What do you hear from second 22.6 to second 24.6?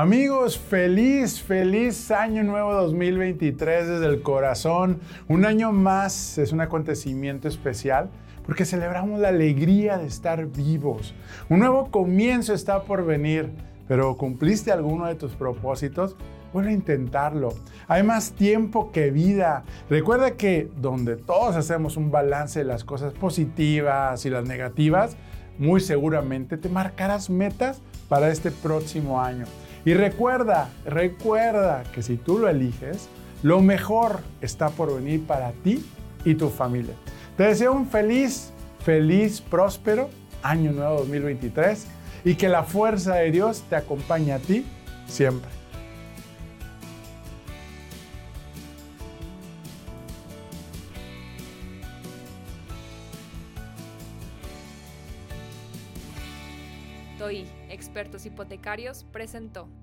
de las cosas positivas y las